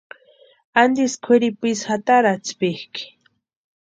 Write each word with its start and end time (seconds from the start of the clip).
¿Antisï 0.81 1.17
kwʼiripu 1.23 1.63
ísï 1.71 1.85
jatarhaatspikʼi? 1.89 3.03